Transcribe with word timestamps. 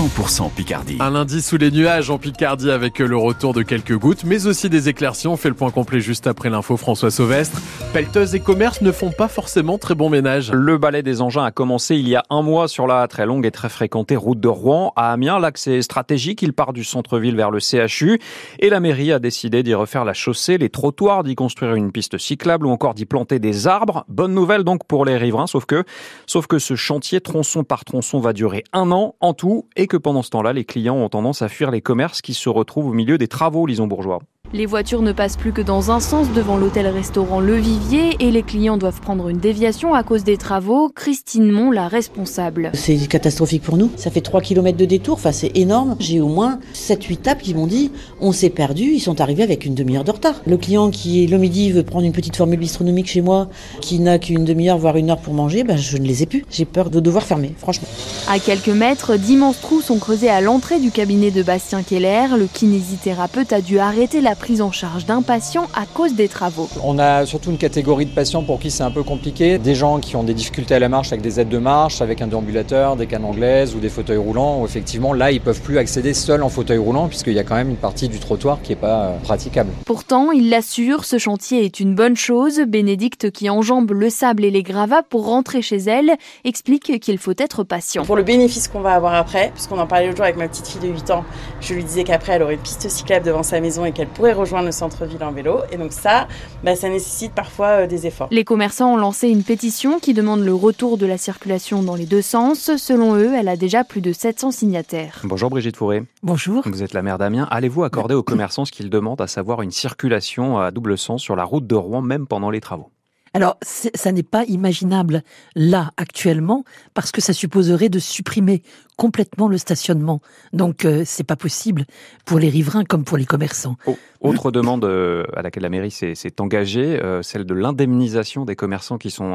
100% 0.00 0.50
Picardie. 0.52 0.96
Un 0.98 1.10
lundi 1.10 1.42
sous 1.42 1.58
les 1.58 1.70
nuages 1.70 2.08
en 2.08 2.16
Picardie 2.16 2.70
avec 2.70 3.00
le 3.00 3.18
retour 3.18 3.52
de 3.52 3.60
quelques 3.60 3.98
gouttes, 3.98 4.24
mais 4.24 4.46
aussi 4.46 4.70
des 4.70 4.88
éclaircies. 4.88 5.28
On 5.28 5.36
fait 5.36 5.50
le 5.50 5.54
point 5.54 5.70
complet 5.70 6.00
juste 6.00 6.26
après 6.26 6.48
l'info 6.48 6.78
François 6.78 7.10
Sauvestre. 7.10 7.60
Pelleteuse 7.92 8.34
et 8.34 8.40
commerce 8.40 8.80
ne 8.80 8.92
font 8.92 9.10
pas 9.10 9.28
forcément 9.28 9.76
très 9.76 9.94
bon 9.94 10.08
ménage. 10.08 10.52
Le 10.52 10.78
balai 10.78 11.02
des 11.02 11.20
engins 11.20 11.44
a 11.44 11.50
commencé 11.50 11.96
il 11.96 12.08
y 12.08 12.16
a 12.16 12.22
un 12.30 12.40
mois 12.40 12.66
sur 12.66 12.86
la 12.86 13.06
très 13.08 13.26
longue 13.26 13.44
et 13.44 13.50
très 13.50 13.68
fréquentée 13.68 14.16
route 14.16 14.40
de 14.40 14.48
Rouen 14.48 14.94
à 14.96 15.12
Amiens. 15.12 15.38
Est 15.66 15.82
stratégique, 15.82 16.40
il 16.40 16.54
part 16.54 16.72
du 16.72 16.82
centre-ville 16.82 17.36
vers 17.36 17.50
le 17.50 17.58
CHU 17.60 18.20
et 18.58 18.70
la 18.70 18.80
mairie 18.80 19.12
a 19.12 19.18
décidé 19.18 19.62
d'y 19.62 19.74
refaire 19.74 20.06
la 20.06 20.14
chaussée, 20.14 20.56
les 20.56 20.70
trottoirs, 20.70 21.24
d'y 21.24 21.34
construire 21.34 21.74
une 21.74 21.92
piste 21.92 22.16
cyclable 22.16 22.64
ou 22.64 22.70
encore 22.70 22.94
d'y 22.94 23.04
planter 23.04 23.38
des 23.38 23.66
arbres. 23.66 24.06
Bonne 24.08 24.32
nouvelle 24.32 24.64
donc 24.64 24.86
pour 24.86 25.04
les 25.04 25.18
riverains, 25.18 25.46
sauf 25.46 25.66
que, 25.66 25.84
sauf 26.26 26.46
que 26.46 26.58
ce 26.58 26.74
chantier 26.74 27.20
tronçon 27.20 27.64
par 27.64 27.84
tronçon 27.84 28.18
va 28.18 28.32
durer 28.32 28.64
un 28.72 28.92
an 28.92 29.16
en 29.20 29.34
tout 29.34 29.66
et 29.76 29.89
que 29.90 29.98
pendant 29.98 30.22
ce 30.22 30.30
temps-là, 30.30 30.54
les 30.54 30.64
clients 30.64 30.96
ont 30.96 31.08
tendance 31.10 31.42
à 31.42 31.48
fuir 31.48 31.70
les 31.70 31.82
commerces 31.82 32.22
qui 32.22 32.32
se 32.32 32.48
retrouvent 32.48 32.86
au 32.86 32.94
milieu 32.94 33.18
des 33.18 33.28
travaux, 33.28 33.66
lisons 33.66 33.86
bourgeois. 33.86 34.20
Les 34.52 34.66
voitures 34.66 35.02
ne 35.02 35.12
passent 35.12 35.36
plus 35.36 35.52
que 35.52 35.62
dans 35.62 35.92
un 35.92 36.00
sens 36.00 36.26
devant 36.34 36.56
l'hôtel-restaurant 36.56 37.38
Le 37.38 37.54
Vivier 37.54 38.16
et 38.18 38.32
les 38.32 38.42
clients 38.42 38.78
doivent 38.78 39.00
prendre 39.00 39.28
une 39.28 39.38
déviation 39.38 39.94
à 39.94 40.02
cause 40.02 40.24
des 40.24 40.36
travaux. 40.36 40.88
Christine 40.88 41.52
Mont, 41.52 41.70
la 41.70 41.86
responsable. 41.86 42.72
C'est 42.74 42.96
catastrophique 43.08 43.62
pour 43.62 43.76
nous. 43.76 43.92
Ça 43.94 44.10
fait 44.10 44.20
3 44.20 44.40
km 44.40 44.76
de 44.76 44.86
détour, 44.86 45.14
enfin 45.14 45.30
c'est 45.30 45.56
énorme. 45.56 45.94
J'ai 46.00 46.20
au 46.20 46.26
moins 46.26 46.58
7-8 46.74 47.16
tables 47.18 47.42
qui 47.42 47.54
m'ont 47.54 47.68
dit 47.68 47.92
on 48.20 48.32
s'est 48.32 48.50
perdu, 48.50 48.82
ils 48.82 48.98
sont 48.98 49.20
arrivés 49.20 49.44
avec 49.44 49.64
une 49.66 49.76
demi-heure 49.76 50.02
de 50.02 50.10
retard. 50.10 50.34
Le 50.44 50.56
client 50.56 50.90
qui 50.90 51.28
le 51.28 51.38
midi 51.38 51.70
veut 51.70 51.84
prendre 51.84 52.04
une 52.04 52.12
petite 52.12 52.34
formule 52.34 52.58
bistronomique 52.58 53.06
chez 53.06 53.20
moi, 53.20 53.48
qui 53.80 54.00
n'a 54.00 54.18
qu'une 54.18 54.44
demi-heure 54.44 54.78
voire 54.78 54.96
une 54.96 55.10
heure 55.10 55.20
pour 55.20 55.32
manger, 55.32 55.62
ben 55.62 55.76
je 55.76 55.96
ne 55.96 56.04
les 56.04 56.24
ai 56.24 56.26
plus. 56.26 56.44
J'ai 56.50 56.64
peur 56.64 56.90
de 56.90 56.98
devoir 56.98 57.22
fermer, 57.22 57.54
franchement. 57.56 57.86
À 58.28 58.40
quelques 58.40 58.68
mètres, 58.68 59.16
d'immenses 59.16 59.60
trous 59.60 59.80
sont 59.80 60.00
creusés 60.00 60.28
à 60.28 60.40
l'entrée 60.40 60.80
du 60.80 60.90
cabinet 60.90 61.30
de 61.30 61.44
Bastien 61.44 61.84
Keller. 61.84 62.26
Le 62.36 62.48
kinésithérapeute 62.48 63.52
a 63.52 63.60
dû 63.60 63.78
arrêter 63.78 64.20
la 64.20 64.29
prise 64.34 64.62
en 64.62 64.72
charge 64.72 65.06
d'un 65.06 65.22
patient 65.22 65.68
à 65.74 65.86
cause 65.86 66.14
des 66.14 66.28
travaux. 66.28 66.68
On 66.82 66.98
a 66.98 67.26
surtout 67.26 67.50
une 67.50 67.58
catégorie 67.58 68.06
de 68.06 68.10
patients 68.14 68.42
pour 68.42 68.60
qui 68.60 68.70
c'est 68.70 68.82
un 68.82 68.90
peu 68.90 69.02
compliqué. 69.02 69.58
Des 69.58 69.74
gens 69.74 69.98
qui 69.98 70.16
ont 70.16 70.22
des 70.22 70.34
difficultés 70.34 70.74
à 70.74 70.78
la 70.78 70.88
marche 70.88 71.12
avec 71.12 71.22
des 71.22 71.40
aides 71.40 71.48
de 71.48 71.58
marche, 71.58 72.02
avec 72.02 72.22
un 72.22 72.26
déambulateur, 72.26 72.96
des 72.96 73.06
cannes 73.06 73.24
anglaises 73.24 73.74
ou 73.74 73.80
des 73.80 73.88
fauteuils 73.88 74.16
roulants. 74.16 74.60
Où 74.60 74.64
effectivement, 74.64 75.12
là, 75.12 75.30
ils 75.30 75.40
peuvent 75.40 75.60
plus 75.60 75.78
accéder 75.78 76.14
seuls 76.14 76.42
en 76.42 76.48
fauteuil 76.48 76.78
roulant 76.78 77.08
puisqu'il 77.08 77.34
y 77.34 77.38
a 77.38 77.44
quand 77.44 77.56
même 77.56 77.70
une 77.70 77.76
partie 77.76 78.08
du 78.08 78.18
trottoir 78.18 78.62
qui 78.62 78.70
n'est 78.70 78.76
pas 78.76 79.04
euh, 79.04 79.18
praticable. 79.18 79.70
Pourtant, 79.86 80.30
il 80.32 80.50
l'assure, 80.50 81.04
ce 81.04 81.18
chantier 81.18 81.64
est 81.64 81.80
une 81.80 81.94
bonne 81.94 82.16
chose. 82.16 82.60
Bénédicte, 82.60 83.30
qui 83.30 83.50
enjambe 83.50 83.92
le 83.92 84.10
sable 84.10 84.44
et 84.44 84.50
les 84.50 84.62
gravats 84.62 85.02
pour 85.02 85.26
rentrer 85.26 85.62
chez 85.62 85.78
elle, 85.78 86.16
explique 86.44 87.00
qu'il 87.00 87.18
faut 87.18 87.34
être 87.38 87.64
patient. 87.64 88.04
Pour 88.04 88.16
le 88.16 88.22
bénéfice 88.22 88.68
qu'on 88.68 88.80
va 88.80 88.94
avoir 88.94 89.14
après, 89.14 89.50
puisqu'on 89.54 89.78
en 89.78 89.86
parlait 89.86 90.06
l'autre 90.06 90.18
jour 90.18 90.24
avec 90.24 90.36
ma 90.36 90.48
petite 90.48 90.66
fille 90.66 90.80
de 90.80 90.88
8 90.88 91.10
ans, 91.10 91.24
je 91.60 91.74
lui 91.74 91.84
disais 91.84 92.04
qu'après, 92.04 92.32
elle 92.32 92.42
aurait 92.42 92.54
une 92.54 92.60
piste 92.60 92.88
cyclable 92.88 93.24
devant 93.24 93.42
sa 93.42 93.60
maison 93.60 93.84
et 93.84 93.92
qu'elle 93.92 94.08
pourrait 94.20 94.32
rejoindre 94.34 94.66
le 94.66 94.72
centre-ville 94.72 95.24
en 95.24 95.32
vélo. 95.32 95.60
Et 95.72 95.78
donc 95.78 95.92
ça, 95.92 96.28
bah, 96.62 96.76
ça 96.76 96.90
nécessite 96.90 97.32
parfois 97.32 97.68
euh, 97.68 97.86
des 97.86 98.06
efforts. 98.06 98.28
Les 98.30 98.44
commerçants 98.44 98.92
ont 98.92 98.98
lancé 98.98 99.28
une 99.28 99.42
pétition 99.42 99.98
qui 99.98 100.12
demande 100.12 100.44
le 100.44 100.52
retour 100.52 100.98
de 100.98 101.06
la 101.06 101.16
circulation 101.16 101.82
dans 101.82 101.94
les 101.94 102.04
deux 102.04 102.20
sens. 102.20 102.76
Selon 102.76 103.16
eux, 103.16 103.32
elle 103.34 103.48
a 103.48 103.56
déjà 103.56 103.82
plus 103.82 104.02
de 104.02 104.12
700 104.12 104.50
signataires. 104.50 105.22
Bonjour 105.24 105.48
Brigitte 105.48 105.78
Fourré. 105.78 106.02
Bonjour. 106.22 106.64
Vous 106.66 106.82
êtes 106.82 106.92
la 106.92 107.00
maire 107.00 107.16
d'Amiens. 107.16 107.48
Allez-vous 107.50 107.82
accorder 107.82 108.14
aux 108.14 108.22
commerçants 108.22 108.66
ce 108.66 108.72
qu'ils 108.72 108.90
demandent, 108.90 109.22
à 109.22 109.26
savoir 109.26 109.62
une 109.62 109.70
circulation 109.70 110.58
à 110.58 110.70
double 110.70 110.98
sens 110.98 111.22
sur 111.22 111.34
la 111.34 111.44
route 111.44 111.66
de 111.66 111.74
Rouen, 111.74 112.02
même 112.02 112.26
pendant 112.26 112.50
les 112.50 112.60
travaux? 112.60 112.90
Alors, 113.32 113.56
ça 113.62 114.10
n'est 114.10 114.24
pas 114.24 114.44
imaginable 114.44 115.22
là 115.54 115.92
actuellement 115.96 116.64
parce 116.94 117.12
que 117.12 117.20
ça 117.20 117.32
supposerait 117.32 117.88
de 117.88 118.00
supprimer 118.00 118.62
complètement 119.00 119.48
le 119.48 119.56
stationnement. 119.56 120.20
Donc, 120.52 120.84
euh, 120.84 121.04
c'est 121.06 121.24
pas 121.24 121.34
possible 121.34 121.86
pour 122.26 122.38
les 122.38 122.50
riverains 122.50 122.84
comme 122.84 123.04
pour 123.04 123.16
les 123.16 123.24
commerçants. 123.24 123.76
Oh, 123.86 123.96
autre 124.20 124.50
demande 124.50 124.84
euh, 124.84 125.24
à 125.34 125.40
laquelle 125.40 125.62
la 125.62 125.70
mairie 125.70 125.90
s'est 125.90 126.14
engagée, 126.38 127.02
euh, 127.02 127.22
celle 127.22 127.46
de 127.46 127.54
l'indemnisation 127.54 128.44
des 128.44 128.56
commerçants 128.56 128.98
qui 128.98 129.10
sont 129.10 129.30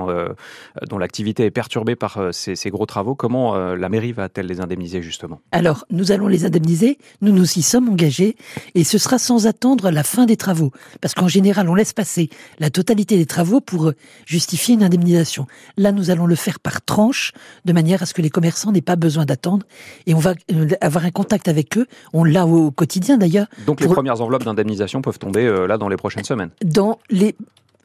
dont 0.88 1.00
l'activité 1.00 1.46
est 1.46 1.52
perturbée 1.52 1.96
par 1.96 2.20
ces, 2.32 2.56
ces, 2.56 2.70
gros 2.70 2.86
travaux. 2.86 3.16
Comment 3.16 3.56
la 3.56 3.90
mairie 3.90 4.12
va-t-elle 4.12 4.46
les 4.46 4.62
indemniser 4.62 5.02
justement? 5.02 5.42
Alors, 5.52 5.86
nous 5.90 6.12
allons 6.12 6.28
les 6.28 6.46
indemniser. 6.46 7.00
Nous 7.22 7.32
nous 7.32 7.58
y 7.58 7.64
sommes 7.64 7.90
engagés 7.90 8.36
et 8.76 8.84
ce 8.84 9.00
sera 9.00 9.18
sans 9.18 9.48
attendre 9.48 9.90
la 9.90 10.04
fin 10.04 10.28
des 10.28 10.38
travaux, 10.38 10.72
parce 11.02 11.16
qu'en 11.16 11.28
général, 11.28 11.70
on 11.70 11.76
laisse 11.76 11.94
passer 11.94 12.30
la 12.60 12.70
totalité 12.70 13.18
des 13.18 13.26
travaux 13.26 13.62
pour 13.62 13.94
justifier 14.28 14.76
une 14.76 14.84
indemnisation. 14.84 15.48
Là, 15.78 15.92
nous 15.92 16.12
allons 16.12 16.28
le 16.28 16.36
faire 16.36 16.60
par 16.60 16.84
tranche, 16.84 17.32
de 17.66 17.74
manière 17.74 18.04
à 18.04 18.06
ce 18.06 18.14
que 18.14 18.22
les 18.22 18.30
commerçants 18.30 18.72
n'aient 18.72 18.82
pas 18.82 18.96
besoin 18.96 19.26
d'attendre. 19.26 19.55
Et 20.08 20.14
on 20.14 20.20
va 20.20 20.34
euh, 20.54 20.70
avoir 20.82 21.06
un 21.06 21.12
contact 21.12 21.48
avec 21.48 21.78
eux. 21.78 21.88
On 22.14 22.24
l'a 22.24 22.46
au 22.46 22.72
quotidien 22.72 23.18
d'ailleurs. 23.18 23.48
Donc 23.66 23.82
les 23.82 23.88
premières 23.88 24.22
enveloppes 24.22 24.44
d'indemnisation 24.44 25.02
peuvent 25.02 25.20
tomber 25.20 25.46
euh, 25.46 25.68
là 25.68 25.78
dans 25.78 25.90
les 25.90 25.98
prochaines 25.98 26.24
semaines. 26.24 26.50
Dans 26.64 27.00
les 27.10 27.36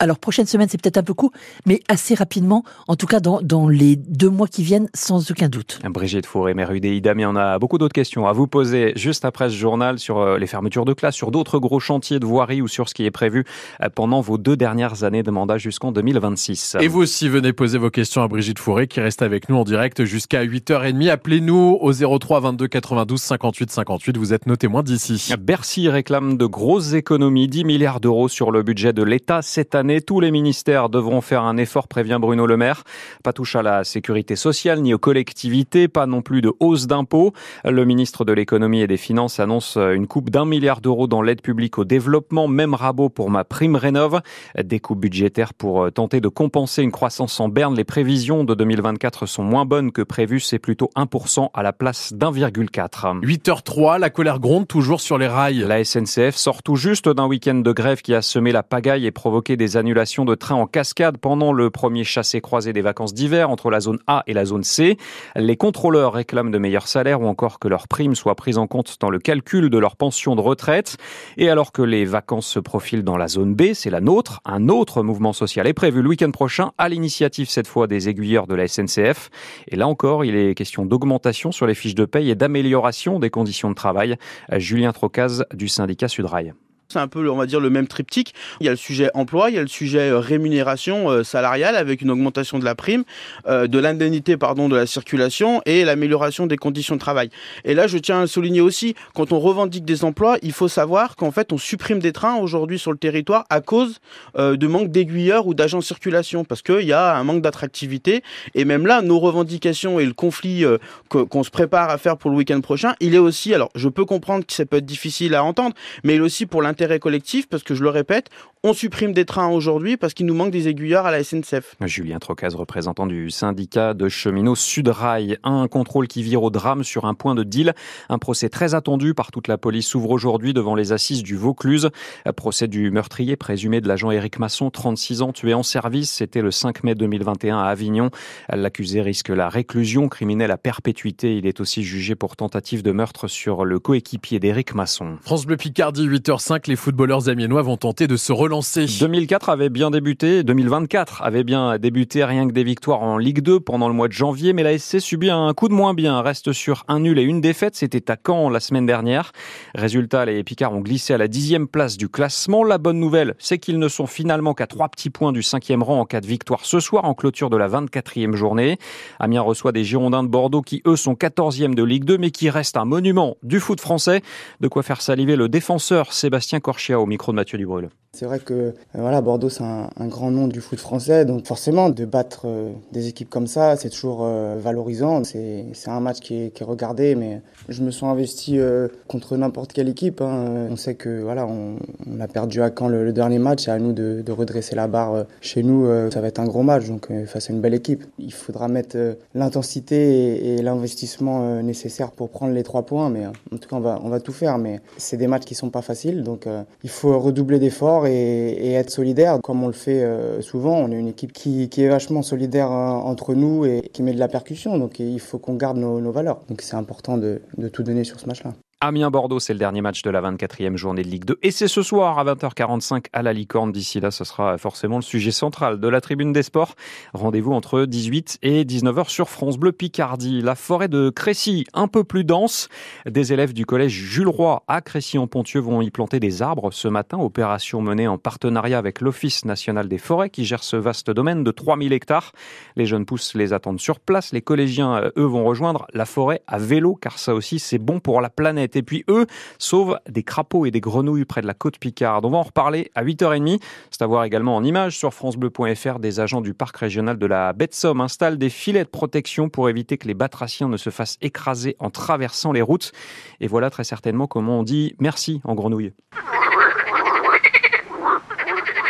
alors 0.01 0.19
prochaine 0.19 0.47
semaine, 0.47 0.67
c'est 0.69 0.81
peut-être 0.81 0.97
un 0.97 1.03
peu 1.03 1.13
court, 1.13 1.31
mais 1.67 1.81
assez 1.89 2.15
rapidement, 2.15 2.65
en 2.89 2.97
tout 2.97 3.07
cas 3.07 3.21
dans, 3.21 3.43
dans 3.43 3.69
les 3.69 3.97
deux 3.97 4.31
mois 4.31 4.49
qui 4.49 4.63
viennent, 4.63 4.89
sans 4.95 5.31
aucun 5.31 5.49
doute. 5.49 5.79
Brigitte 5.85 6.25
Fauré, 6.25 6.55
maire 6.55 6.73
UDI 6.73 7.03
mais 7.15 7.27
on 7.27 7.37
a 7.37 7.59
beaucoup 7.59 7.77
d'autres 7.77 7.93
questions 7.93 8.27
à 8.27 8.33
vous 8.33 8.47
poser 8.47 8.93
juste 8.97 9.27
après 9.27 9.51
ce 9.51 9.55
journal 9.55 9.99
sur 9.99 10.19
euh, 10.19 10.39
les 10.39 10.47
fermetures 10.47 10.87
de 10.87 10.95
classe, 10.95 11.15
sur 11.15 11.31
d'autres 11.31 11.59
gros 11.59 11.81
chantiers 11.81 12.19
de 12.19 12.25
voirie 12.25 12.63
ou 12.63 12.69
sur 12.69 12.89
ce 12.89 12.95
qui 12.95 13.05
est 13.05 13.11
prévu 13.11 13.45
euh, 13.83 13.89
pendant 13.95 14.23
vos 14.23 14.39
deux 14.39 14.57
dernières 14.57 15.05
années 15.05 15.23
de 15.23 15.31
mandat 15.31 15.59
jusqu'en 15.59 15.93
2026. 15.93 16.79
Et 16.81 16.89
vous 16.89 17.01
aussi, 17.01 17.29
venez 17.29 17.53
poser 17.53 17.77
vos 17.77 17.91
questions 17.91 18.23
à 18.23 18.29
Brigitte 18.29 18.59
Fauré 18.59 18.87
qui 18.87 19.01
reste 19.01 19.21
avec 19.21 19.51
nous 19.51 19.57
en 19.57 19.65
direct 19.65 20.05
jusqu'à 20.05 20.47
8h30. 20.47 21.11
Appelez-nous 21.11 21.79
au 21.79 21.93
03 21.93 22.41
22 22.41 22.69
92 22.69 23.21
58 23.21 23.71
58. 23.71 24.17
Vous 24.17 24.33
êtes 24.33 24.47
nos 24.47 24.57
témoins 24.57 24.83
d'ici. 24.83 25.31
Bercy 25.39 25.91
réclame 25.91 26.39
de 26.39 26.47
grosses 26.47 26.95
économies, 26.95 27.49
10 27.49 27.65
milliards 27.65 28.01
d'euros 28.01 28.29
sur 28.29 28.51
le 28.51 28.63
budget 28.63 28.95
de 28.95 29.03
l'État 29.03 29.43
cette 29.43 29.75
année 29.75 29.90
tous 29.99 30.21
les 30.21 30.31
ministères 30.31 30.89
devront 30.89 31.21
faire 31.21 31.43
un 31.43 31.57
effort, 31.57 31.89
prévient 31.89 32.19
Bruno 32.21 32.47
Le 32.47 32.57
Maire. 32.57 32.85
Pas 33.25 33.33
touche 33.33 33.57
à 33.57 33.63
la 33.63 33.83
sécurité 33.83 34.37
sociale 34.37 34.81
ni 34.81 34.95
aux 34.95 34.99
collectivités, 34.99 35.89
pas 35.89 36.07
non 36.07 36.23
plus 36.23 36.43
de 36.43 36.53
hausse 36.61 36.87
d'impôts. 36.87 37.33
Le 37.65 37.85
ministre 37.85 38.25
de 38.25 38.33
l'économie 38.33 38.83
et 38.83 38.87
des 38.87 38.97
finances 38.97 39.41
annonce 39.41 39.77
une 39.77 40.07
coupe 40.07 40.31
d'un 40.31 40.45
milliard 40.45 40.81
d'euros 40.81 41.09
dans 41.09 41.23
l'aide 41.23 41.43
publique 41.43 41.79
au 41.79 41.85
développement, 41.85 42.47
même 42.47 42.75
rabot 42.75 43.09
pour 43.09 43.31
ma 43.31 43.43
prime 43.43 43.75
rénov. 43.75 44.21
Des 44.63 44.79
coupes 44.79 45.01
budgétaires 45.01 45.55
pour 45.55 45.91
tenter 45.93 46.21
de 46.21 46.29
compenser 46.29 46.83
une 46.83 46.93
croissance 46.93 47.41
en 47.41 47.49
berne. 47.49 47.75
Les 47.75 47.85
prévisions 47.85 48.45
de 48.45 48.55
2024 48.55 49.27
sont 49.27 49.43
moins 49.43 49.65
bonnes 49.65 49.91
que 49.91 50.03
prévues, 50.03 50.41
c'est 50.41 50.59
plutôt 50.59 50.91
1% 50.97 51.49
à 51.53 51.63
la 51.63 51.73
place 51.73 52.13
d'1,4. 52.13 53.21
8h03, 53.21 53.99
la 53.99 54.11
colère 54.11 54.39
gronde 54.39 54.69
toujours 54.69 55.01
sur 55.01 55.19
les 55.19 55.27
rails. 55.27 55.65
La 55.67 55.83
SNCF 55.83 56.37
sort 56.37 56.63
tout 56.63 56.77
juste 56.77 57.09
d'un 57.09 57.27
week-end 57.27 57.55
de 57.55 57.73
grève 57.73 58.03
qui 58.03 58.15
a 58.15 58.23
semé 58.23 58.53
la 58.53 58.63
pagaille 58.63 59.07
et 59.07 59.11
provoqué 59.11 59.57
des 59.57 59.77
annulation 59.81 60.25
de 60.25 60.37
trains 60.37 60.55
en 60.55 60.67
cascade 60.67 61.19
pendant 61.19 61.53
le 61.53 61.71
premier 61.71 62.05
chassé-croisé 62.05 62.73
des 62.73 62.83
vacances 62.83 63.13
d'hiver 63.13 63.51
entre 63.51 63.71
la 63.71 63.81
zone 63.81 63.99
A 64.07 64.23
et 64.29 64.33
la 64.33 64.45
zone 64.45 64.63
C. 64.63 64.97
Les 65.35 65.57
contrôleurs 65.57 66.13
réclament 66.13 66.53
de 66.53 66.59
meilleurs 66.59 66.87
salaires 66.87 67.21
ou 67.21 67.27
encore 67.27 67.59
que 67.59 67.67
leurs 67.67 67.89
primes 67.89 68.15
soient 68.15 68.37
prises 68.37 68.59
en 68.59 68.69
compte 68.69 68.97
dans 69.01 69.11
le 69.11 69.19
calcul 69.19 69.71
de 69.71 69.79
leur 69.79 69.97
pension 69.97 70.37
de 70.37 70.41
retraite. 70.41 70.97
Et 71.37 71.51
alors 71.51 71.73
que 71.73 71.83
les 71.83 72.05
vacances 72.05 72.47
se 72.47 72.61
profilent 72.61 73.03
dans 73.03 73.17
la 73.17 73.27
zone 73.27 73.55
B, 73.55 73.73
c'est 73.75 73.91
la 73.91 74.01
nôtre, 74.01 74.41
un 74.45 74.69
autre 74.69 75.03
mouvement 75.03 75.33
social 75.33 75.67
est 75.67 75.73
prévu 75.73 76.03
le 76.03 76.09
week-end 76.11 76.31
prochain 76.31 76.71
à 76.79 76.89
l'initiative 76.89 77.49
cette 77.49 77.67
fois 77.67 77.87
des 77.87 78.09
aiguilleurs 78.09 78.47
de 78.47 78.55
la 78.55 78.69
SNCF. 78.69 79.31
Et 79.69 79.77
là 79.77 79.89
encore, 79.89 80.25
il 80.25 80.37
est 80.37 80.55
question 80.55 80.87
d'augmentation 80.87 81.51
sur 81.51 81.67
les 81.67 81.75
fiches 81.75 81.95
de 81.97 82.05
paye 82.05 82.31
et 82.31 82.35
d'amélioration 82.35 83.19
des 83.19 83.31
conditions 83.31 83.71
de 83.71 83.75
travail. 83.75 84.17
Julien 84.53 84.93
Trocaz 84.93 85.45
du 85.55 85.69
syndicat 85.69 86.09
Sudrail. 86.09 86.55
C'est 86.91 86.99
un 86.99 87.07
peu, 87.07 87.31
on 87.31 87.37
va 87.37 87.47
dire, 87.47 87.61
le 87.61 87.71
même 87.71 87.87
triptyque. 87.87 88.35
Il 88.59 88.67
y 88.67 88.69
a 88.69 88.73
le 88.73 88.77
sujet 88.77 89.11
emploi, 89.15 89.51
il 89.51 89.55
y 89.55 89.59
a 89.59 89.63
le 89.63 89.69
sujet 89.69 90.11
euh, 90.11 90.19
rémunération 90.19 91.09
euh, 91.09 91.23
salariale 91.23 91.77
avec 91.77 92.03
une 92.03 92.11
augmentation 92.11 92.59
de 92.59 92.65
la 92.65 92.75
prime, 92.75 93.05
euh, 93.47 93.69
de 93.69 93.79
l'indemnité, 93.79 94.37
pardon, 94.37 94.69
de 94.69 94.75
la 94.75 94.87
circulation 94.87 95.63
et 95.67 95.85
l'amélioration 95.85 96.49
des 96.49 96.57
conditions 96.57 96.97
de 96.97 97.01
travail. 97.01 97.31
Et 97.65 97.75
là, 97.75 97.87
je 97.87 97.97
tiens 97.97 98.23
à 98.23 98.27
souligner 98.27 98.61
aussi, 98.61 98.97
quand 99.15 99.31
on 99.31 99.39
revendique 99.39 99.85
des 99.85 100.05
emplois, 100.05 100.39
il 100.43 100.51
faut 100.51 100.67
savoir 100.67 101.15
qu'en 101.15 101.31
fait, 101.31 101.53
on 101.53 101.59
supprime 101.59 102.01
des 102.01 102.11
trains 102.11 102.39
aujourd'hui 102.39 102.81
sur 102.81 102.91
le 102.91 102.99
territoire 102.99 103.45
à 103.51 103.61
cause 103.61 104.01
de 104.37 104.67
manque 104.67 104.91
d'aiguilleurs 104.91 105.47
ou 105.47 105.55
d'agents 105.55 105.79
de 105.79 105.85
circulation 105.85 106.45
parce 106.45 106.63
qu'il 106.63 106.83
y 106.83 106.93
a 106.93 107.17
un 107.17 107.25
manque 107.25 107.43
d'attractivité. 107.43 108.23
Et 108.55 108.65
même 108.65 108.87
là, 108.87 109.03
nos 109.03 109.21
revendications 109.21 110.01
et 110.01 110.07
le 110.07 110.13
conflit 110.13 110.65
qu'on 111.09 111.43
se 111.43 111.51
prépare 111.51 111.91
à 111.91 111.99
faire 111.99 112.17
pour 112.17 112.31
le 112.31 112.37
week-end 112.37 112.61
prochain, 112.61 112.95
il 113.01 113.15
est 113.15 113.19
aussi, 113.19 113.55
alors 113.55 113.71
je 113.75 113.89
peux 113.89 114.05
comprendre 114.05 114.45
que 114.45 114.53
ça 114.53 114.67
peut 114.67 114.79
être 114.79 114.87
difficile 114.87 115.35
à 115.35 115.45
entendre, 115.45 115.75
mais 116.05 116.15
il 116.15 116.19
est 116.19 116.21
aussi 116.21 116.47
pour 116.47 116.63
l'intérêt 116.63 116.80
l'intérêt 116.81 116.99
collectif 116.99 117.47
parce 117.47 117.63
que 117.63 117.75
je 117.75 117.83
le 117.83 117.91
répète, 117.91 118.31
on 118.63 118.73
supprime 118.73 119.13
des 119.13 119.27
trains 119.27 119.49
aujourd'hui 119.49 119.99
parce 119.99 120.15
qu'il 120.15 120.25
nous 120.25 120.35
manque 120.35 120.51
des 120.51 120.69
aiguilleurs 120.69 121.05
à 121.05 121.11
la 121.11 121.23
SNCF. 121.23 121.77
Julien 121.85 122.19
Trocaz, 122.19 122.55
représentant 122.55 123.07
du 123.07 123.31
syndicat 123.31 123.93
de 123.93 124.09
cheminots 124.09 124.55
Sudrail. 124.55 125.37
Un 125.45 125.69
contrôle 125.69 126.09
qui 126.09 126.23
vire 126.23 126.43
au 126.43 126.49
drame 126.49 126.83
sur 126.83 127.05
un 127.05 127.13
point 127.13 127.35
de 127.35 127.43
deal. 127.43 127.75
Un 128.09 128.19
procès 128.19 128.49
très 128.49 128.75
attendu 128.75 129.13
par 129.13 129.31
toute 129.31 129.47
la 129.47 129.59
police 129.59 129.89
s'ouvre 129.89 130.11
aujourd'hui 130.11 130.55
devant 130.55 130.75
les 130.75 130.93
assises 130.93 131.23
du 131.23 131.37
Vaucluse. 131.37 131.91
Procès 132.35 132.67
du 132.67 132.91
meurtrier 132.91 133.37
présumé 133.37 133.83
de 133.83 133.89
l'agent 133.89 134.11
Éric 134.11 134.39
Masson, 134.39 134.71
36 134.71 135.21
ans, 135.21 135.33
tué 135.33 135.53
en 135.53 135.63
service. 135.63 136.11
C'était 136.11 136.41
le 136.41 136.51
5 136.51 136.83
mai 136.83 136.95
2021 136.95 137.59
à 137.59 137.65
Avignon. 137.65 138.09
L'accusé 138.49 139.03
risque 139.03 139.29
la 139.29 139.51
réclusion 139.51 140.09
criminelle 140.09 140.51
à 140.51 140.57
perpétuité. 140.57 141.37
Il 141.37 141.47
est 141.47 141.61
aussi 141.61 141.83
jugé 141.83 142.15
pour 142.15 142.37
tentative 142.37 142.83
de 142.83 142.93
meurtre 142.93 143.29
sur 143.29 143.67
le 143.67 143.79
coéquipier 143.79 144.39
d'Éric 144.39 144.75
Masson. 144.75 145.19
France 145.21 145.45
Bleu 145.45 145.59
Picardie, 145.59 146.09
8h05, 146.09 146.70
les 146.71 146.77
footballeurs 146.77 147.29
amiénois 147.29 147.63
vont 147.63 147.77
tenter 147.77 148.07
de 148.07 148.17
se 148.17 148.33
relancer. 148.33 148.87
2004 149.01 149.49
avait 149.49 149.71
bien 149.71 149.91
débuté, 149.91 150.45
2024 150.45 151.21
avait 151.23 151.43
bien 151.43 151.79
débuté, 151.79 152.25
rien 152.25 152.47
que 152.47 152.53
des 152.53 152.63
victoires 152.63 153.03
en 153.03 153.19
Ligue 153.19 153.41
2 153.41 153.59
pendant 153.59 153.89
le 153.89 153.95
mois 153.95 154.07
de 154.07 154.13
janvier, 154.13 154.53
mais 154.53 154.63
la 154.63 154.79
SC 154.79 155.01
subit 155.01 155.31
un 155.31 155.53
coup 155.53 155.69
de 155.69 155.75
moins 155.75 155.95
bien, 155.95 156.23
reste 156.23 156.53
sur 156.53 156.85
un 156.87 157.01
nul 157.01 157.19
et 157.19 157.23
une 157.23 157.41
défaite, 157.41 157.75
c'était 157.75 158.09
à 158.09 158.17
Caen 158.25 158.51
la 158.51 158.61
semaine 158.61 158.87
dernière. 158.87 159.33
Résultat, 159.75 160.25
les 160.27 160.45
Picards 160.45 160.73
ont 160.73 160.81
glissé 160.81 161.13
à 161.13 161.19
la 161.19 161.27
dixième 161.27 161.67
place 161.67 161.97
du 161.97 162.09
classement. 162.09 162.63
La 162.63 162.79
bonne 162.79 163.01
nouvelle, 163.01 163.35
c'est 163.41 163.59
qu'ils 163.59 163.81
ne 163.81 163.89
sont 163.89 164.07
finalement 164.07 164.55
qu'à 164.55 164.69
trois 164.69 164.89
petits 164.89 165.11
points 165.11 165.33
du 165.33 165.43
cinquième 165.43 165.83
rang 165.83 165.99
en 165.99 166.05
cas 166.05 166.21
de 166.21 166.29
victoire 166.29 166.65
ce 166.65 166.79
soir 166.79 167.05
en 167.05 167.15
clôture 167.15 167.51
de 167.51 167.57
la 167.57 167.67
24e 167.67 168.37
journée. 168.37 168.79
Amiens 169.19 169.43
reçoit 169.43 169.73
des 169.73 169.83
Girondins 169.83 170.23
de 170.23 170.29
Bordeaux 170.29 170.63
qui, 170.63 170.83
eux, 170.87 170.95
sont 170.95 171.15
14e 171.15 171.75
de 171.75 171.83
Ligue 171.83 172.05
2, 172.05 172.17
mais 172.17 172.31
qui 172.31 172.49
restent 172.49 172.77
un 172.77 172.85
monument 172.85 173.39
du 173.43 173.59
foot 173.59 173.81
français. 173.81 174.23
De 174.61 174.69
quoi 174.69 174.85
faire 174.85 175.03
saliver 175.03 175.35
le 175.35 175.49
défenseur 175.49 176.13
Sébastien 176.13 176.60
Corchia 176.61 176.99
au 176.99 177.07
micro 177.07 177.33
de 177.33 177.37
Mathieu 177.37 177.59
Dubrul. 177.59 177.89
C'est 178.13 178.27
vrai 178.27 178.41
que 178.41 178.55
euh, 178.55 178.73
voilà, 178.95 179.21
Bordeaux, 179.21 179.51
c'est 179.51 179.63
un, 179.63 179.89
grand 180.09 180.33
nom 180.33 180.49
du 180.49 180.61
foot 180.61 180.81
français. 180.81 181.25
Donc 181.25 181.47
forcément, 181.47 181.91
de 181.91 182.05
battre 182.05 182.43
euh, 182.47 182.73
des 182.91 183.07
équipes 183.07 183.31
comme 183.31 183.47
ça, 183.47 183.77
c'est 183.77 183.89
toujours 183.89 184.23
euh, 184.25 184.57
valorisant. 184.61 185.23
C'est 185.23 185.71
un 185.87 186.01
match 186.01 186.19
qui 186.19 186.35
est, 186.35 186.51
qui 186.51 186.65
est, 186.65 186.67
regardé, 186.67 187.15
mais 187.15 187.41
je 187.69 187.83
me 187.83 187.93
sens 187.93 188.11
investi 188.11 188.59
contre 189.07 189.37
n'importe 189.37 189.73
quelle 189.73 189.89
équipe. 189.89 190.21
Hein. 190.21 190.67
On 190.71 190.77
sait 190.77 190.97
que 190.97 191.23
voilà, 191.23 191.47
on, 191.47 191.77
a 192.21 192.27
perdu 192.27 192.63
à 192.63 192.71
Caen 192.77 192.89
le, 192.89 193.13
dernier 193.13 193.39
match. 193.39 193.65
C'est 193.65 193.71
à 193.71 193.79
nous 193.79 193.93
de, 193.93 194.25
redresser 194.33 194.75
la 194.75 194.89
barre 194.89 195.25
chez 195.41 195.63
nous. 195.63 195.87
ça 196.11 196.21
va 196.21 196.27
être 196.27 196.41
un 196.41 196.47
gros 196.47 196.63
match, 196.63 196.89
donc 196.89 197.09
face 197.27 197.49
à 197.49 197.53
une 197.53 197.61
belle 197.61 197.75
équipe. 197.75 198.05
Il 198.19 198.33
faudra 198.33 198.67
mettre 198.67 198.97
l'intensité 199.35 200.55
et, 200.57 200.63
l'investissement 200.63 201.63
nécessaire 201.63 202.11
pour 202.11 202.31
prendre 202.31 202.55
les 202.55 202.65
trois 202.65 202.83
points. 202.83 203.09
Mais 203.09 203.27
en 203.27 203.57
tout 203.57 203.69
cas, 203.69 203.77
on 203.77 203.81
va, 203.81 204.01
on 204.03 204.09
va 204.09 204.19
tout 204.19 204.33
faire. 204.33 204.59
Mais 204.59 204.81
c'est 204.97 205.17
des 205.17 205.29
matchs 205.29 205.45
qui 205.45 205.55
sont 205.55 205.71
pas 205.71 205.83
faciles, 205.83 206.25
donc 206.25 206.49
il 206.83 206.91
faut 206.91 207.19
redoubler 207.19 207.61
d'efforts 207.61 208.00
et, 208.07 208.73
être 208.73 208.91
solidaire 208.91 209.41
comme 209.43 209.63
on 209.63 209.67
le 209.67 209.73
fait 209.73 210.03
euh, 210.03 210.41
souvent. 210.41 210.77
On 210.77 210.91
est 210.91 210.99
une 210.99 211.09
équipe 211.09 211.33
qui, 211.33 211.69
est 211.77 211.89
vachement 211.89 212.23
solidaire 212.23 212.71
hein, 212.71 213.03
entre 213.05 213.35
nous 213.35 213.65
et 213.65 213.91
qui 213.93 214.03
met 214.03 214.13
de 214.13 214.19
la 214.19 214.29
percussion. 214.29 214.79
Donc 214.79 214.99
il 214.99 215.21
faut 215.21 215.39
qu'on 215.39 215.55
garde 215.55 215.77
nos, 215.77 216.13
valeurs. 216.13 216.41
Donc 216.49 216.63
c'est 216.63 216.77
important 216.77 217.19
de 217.19 217.41
tout 217.73 217.83
donner 217.83 218.05
sur 218.05 218.21
ce 218.21 218.27
match-là. 218.27 218.53
Amiens-Bordeaux, 218.83 219.41
c'est 219.41 219.53
le 219.53 219.59
dernier 219.59 219.83
match 219.83 220.01
de 220.01 220.09
la 220.09 220.23
24e 220.23 220.77
journée 220.77 221.03
de 221.03 221.09
Ligue 221.09 221.27
2. 221.27 221.39
Et 221.43 221.51
c'est 221.51 221.69
ce 221.69 221.83
soir 221.83 222.19
à 222.19 222.25
20h45 222.25 223.09
à 223.13 223.21
la 223.21 223.35
Licorne. 223.35 223.73
D'ici 223.73 224.01
là, 224.01 224.11
ce 224.11 224.25
sera 224.25 224.57
forcément 224.57 224.97
le 224.97 225.03
sujet 225.03 225.33
central 225.33 225.81
de 225.81 225.87
la 225.87 226.01
tribune 226.01 226.33
des 226.33 226.43
sports. 226.43 226.77
Rendez-vous 227.13 227.53
entre 227.53 227.85
18 227.85 228.39
et 228.41 228.65
19h 228.65 229.11
sur 229.11 229.29
France 229.29 229.59
Bleu 229.59 229.73
Picardie. 229.73 230.41
La 230.41 230.55
forêt 230.55 230.89
de 230.89 231.11
Crécy, 231.11 231.67
un 231.75 231.89
peu 231.89 232.05
plus 232.05 232.25
dense. 232.25 232.71
Des 233.05 233.35
élèves 233.35 233.53
du 233.53 233.67
collège 233.67 233.93
Jules 233.93 234.29
Roy 234.29 234.63
à 234.67 234.81
Crécy-en-Pontieux 234.81 235.61
vont 235.61 235.83
y 235.83 235.91
planter 235.91 236.19
des 236.19 236.41
arbres 236.41 236.73
ce 236.73 236.89
matin. 236.89 237.19
Opération 237.19 237.83
menée 237.83 238.09
en 238.09 238.17
partenariat 238.17 238.79
avec 238.79 239.03
l'Office 239.03 239.45
national 239.45 239.89
des 239.89 239.99
forêts 239.99 240.31
qui 240.31 240.47
gère 240.47 240.65
ce 240.65 240.77
vaste 240.77 241.11
domaine 241.11 241.45
de 241.45 241.51
3000 241.51 241.93
hectares. 241.93 242.33
Les 242.77 242.87
jeunes 242.87 243.05
pousses 243.05 243.35
les 243.35 243.53
attendent 243.53 243.79
sur 243.79 244.01
place. 244.01 244.33
Les 244.33 244.41
collégiens, 244.41 245.03
eux, 245.19 245.25
vont 245.27 245.45
rejoindre 245.45 245.87
la 245.93 246.07
forêt 246.07 246.41
à 246.47 246.57
vélo 246.57 246.95
car 246.95 247.19
ça 247.19 247.35
aussi, 247.35 247.59
c'est 247.59 247.77
bon 247.77 248.01
pour 248.01 248.23
la 248.23 248.31
Et 248.77 248.83
puis 248.83 249.05
eux 249.09 249.27
sauvent 249.59 249.99
des 250.09 250.23
crapauds 250.23 250.67
et 250.67 250.71
des 250.71 250.81
grenouilles 250.81 251.25
près 251.25 251.41
de 251.41 251.47
la 251.47 251.55
côte 251.55 251.79
Picarde. 251.79 252.25
On 252.25 252.31
va 252.31 252.39
en 252.39 252.43
reparler 252.43 252.91
à 252.95 253.05
8h30. 253.05 253.61
C'est 253.91 254.03
à 254.03 254.07
voir 254.07 254.25
également 254.25 254.57
en 254.57 254.65
images 254.65 254.97
sur 254.97 255.13
francebleu.fr. 255.13 255.99
Des 255.99 256.21
agents 256.21 256.41
du 256.41 256.55
parc 256.55 256.77
régional 256.77 257.19
de 257.19 257.27
la 257.27 257.53
baie 257.53 257.67
de 257.67 257.75
Somme 257.75 258.01
installent 258.01 258.39
des 258.39 258.51
filets 258.51 258.85
de 258.85 258.89
protection 258.89 259.49
pour 259.49 259.69
éviter 259.69 259.99
que 259.99 260.09
les 260.09 260.15
batraciens 260.15 260.69
ne 260.69 260.77
se 260.77 260.91
fassent 260.91 261.19
écraser 261.21 261.77
en 261.79 261.91
traversant 261.91 262.53
les 262.53 262.63
routes. 262.63 262.93
Et 263.41 263.47
voilà 263.47 263.71
très 263.71 263.85
certainement 263.85 264.27
comment 264.27 264.61
on 264.61 264.63
dit 264.63 264.95
merci 264.99 265.41
en 265.45 265.55
grenouille. 265.55 265.93